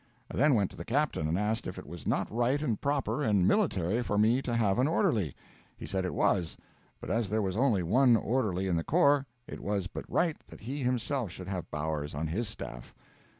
I 0.31 0.35
then 0.35 0.55
went 0.55 0.71
to 0.71 0.75
the 0.75 0.83
captain, 0.83 1.27
and 1.27 1.37
asked 1.37 1.67
if 1.67 1.77
it 1.77 1.85
was 1.85 2.07
not 2.07 2.27
right 2.31 2.59
and 2.59 2.81
proper 2.81 3.21
and 3.21 3.47
military 3.47 4.01
for 4.01 4.17
me 4.17 4.41
to 4.41 4.55
have 4.55 4.79
an 4.79 4.87
orderly. 4.87 5.35
He 5.77 5.85
said 5.85 6.05
it 6.05 6.13
was, 6.15 6.57
but 6.99 7.11
as 7.11 7.29
there 7.29 7.43
was 7.43 7.55
only 7.55 7.83
one 7.83 8.15
orderly 8.15 8.67
in 8.67 8.77
the 8.77 8.83
corps, 8.83 9.27
it 9.45 9.59
was 9.59 9.85
but 9.85 10.05
right 10.11 10.37
that 10.47 10.61
he 10.61 10.79
himself 10.79 11.29
should 11.29 11.49
have 11.49 11.69
Bowers 11.69 12.15
on 12.15 12.25
his 12.25 12.49
staff. 12.49 12.95